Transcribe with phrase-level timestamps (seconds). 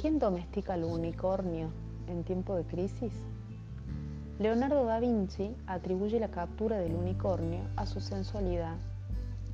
[0.00, 1.70] ¿Quién domestica al unicornio
[2.08, 3.12] en tiempo de crisis?
[4.38, 8.76] Leonardo da Vinci atribuye la captura del unicornio a su sensualidad.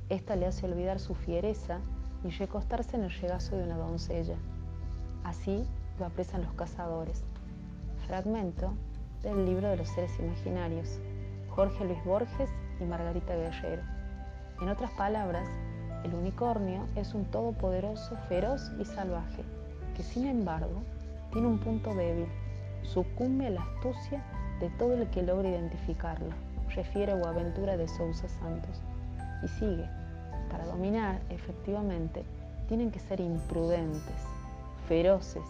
[0.09, 1.79] Esta le hace olvidar su fiereza
[2.23, 4.35] y recostarse en el regazo de una doncella.
[5.23, 5.63] Así
[5.99, 7.23] lo apresan los cazadores.
[8.07, 8.73] Fragmento
[9.21, 10.99] del libro de los seres imaginarios,
[11.49, 12.49] Jorge Luis Borges
[12.81, 13.83] y Margarita Guerrero.
[14.61, 15.47] En otras palabras,
[16.03, 19.43] el unicornio es un todopoderoso feroz y salvaje
[19.95, 20.81] que sin embargo
[21.31, 22.27] tiene un punto débil,
[22.83, 24.23] sucumbe a la astucia
[24.59, 26.29] de todo el que logra identificarlo,
[26.75, 28.81] refiere Boaventura de Sousa Santos.
[29.43, 29.89] Y sigue,
[30.49, 32.23] para dominar efectivamente
[32.67, 34.27] tienen que ser imprudentes,
[34.87, 35.43] feroces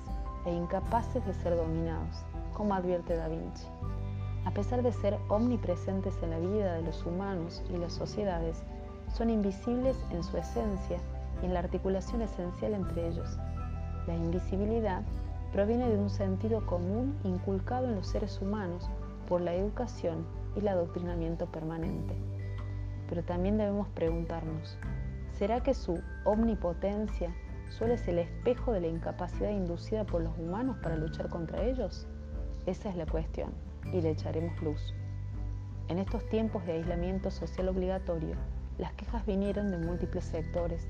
[0.45, 2.23] e incapaces de ser dominados,
[2.53, 3.67] como advierte Da Vinci.
[4.45, 8.63] A pesar de ser omnipresentes en la vida de los humanos y las sociedades,
[9.13, 10.97] son invisibles en su esencia
[11.41, 13.37] y en la articulación esencial entre ellos.
[14.07, 15.03] La invisibilidad
[15.53, 18.89] proviene de un sentido común inculcado en los seres humanos
[19.29, 22.15] por la educación y el adoctrinamiento permanente.
[23.07, 24.77] Pero también debemos preguntarnos,
[25.37, 27.33] ¿será que su omnipotencia
[27.69, 32.07] solo es el espejo de la incapacidad inducida por los humanos para luchar contra ellos?
[32.65, 33.51] Esa es la cuestión
[33.91, 34.93] y le echaremos luz.
[35.87, 38.35] En estos tiempos de aislamiento social obligatorio,
[38.77, 40.87] las quejas vinieron de múltiples sectores,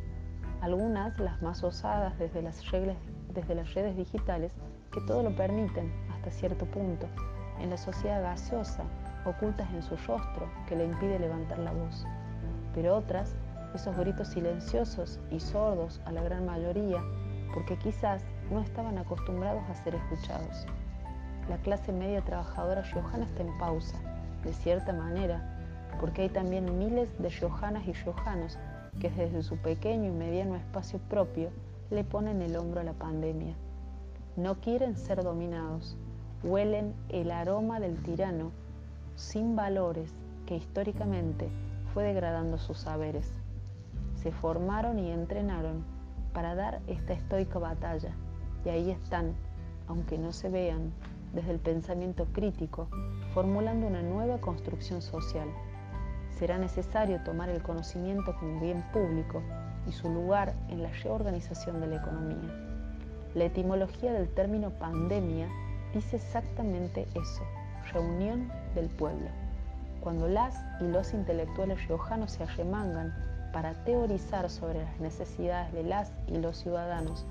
[0.62, 4.54] algunas las más osadas desde las, redes digitales
[4.92, 7.08] que todo lo permiten hasta cierto punto,
[7.60, 8.84] en la sociedad gaseosa,
[9.26, 12.06] ocultas en su rostro que le impide levantar la voz.
[12.74, 13.36] Pero otras,
[13.76, 17.02] esos gritos silenciosos y sordos a la gran mayoría,
[17.54, 20.66] porque quizás no estaban acostumbrados a ser escuchados.
[21.50, 23.98] La clase media trabajadora riojana está en pausa,
[24.44, 25.53] de cierta manera,
[26.00, 28.58] porque hay también miles de riojanas y riojanos
[29.00, 31.50] que desde su pequeño y mediano espacio propio
[31.90, 33.56] le ponen el hombro a la pandemia.
[34.36, 35.96] No quieren ser dominados,
[36.44, 38.52] huelen el aroma del tirano
[39.16, 40.14] sin valores
[40.46, 41.50] que históricamente
[41.94, 43.32] fue degradando sus saberes.
[44.16, 45.84] Se formaron y entrenaron
[46.34, 48.12] para dar esta estoica batalla
[48.66, 49.34] y ahí están,
[49.88, 50.92] aunque no se vean,
[51.34, 52.88] desde el pensamiento crítico,
[53.34, 55.48] formulando una nueva construcción social
[56.38, 59.42] será necesario tomar el conocimiento como bien público
[59.88, 62.50] y su lugar en la reorganización de la economía.
[63.36, 65.48] La etimología del término pandemia
[65.94, 67.44] dice exactamente eso,
[67.92, 69.28] reunión del pueblo.
[70.02, 73.14] Cuando las y los intelectuales riojanos se arremangan
[73.54, 77.26] para teorizar sobre las necesidades de las y los ciudadanos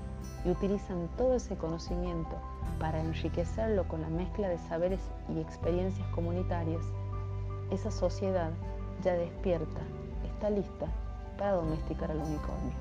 [0.45, 2.37] y utilizan todo ese conocimiento
[2.79, 6.83] para enriquecerlo con la mezcla de saberes y experiencias comunitarias,
[7.71, 8.51] esa sociedad
[9.01, 9.81] ya despierta,
[10.25, 10.87] está lista
[11.37, 12.73] para domesticar al unicornio.